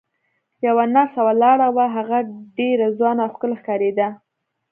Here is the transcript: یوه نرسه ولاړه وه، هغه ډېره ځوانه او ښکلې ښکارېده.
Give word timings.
یوه 0.67 0.85
نرسه 0.95 1.19
ولاړه 1.27 1.67
وه، 1.75 1.85
هغه 1.97 2.19
ډېره 2.57 2.87
ځوانه 2.97 3.21
او 3.23 3.31
ښکلې 3.33 3.55
ښکارېده. 3.61 4.07